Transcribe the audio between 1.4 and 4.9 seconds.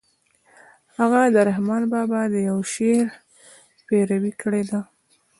رحمن بابا د يوه شعر پيروي کړې ده.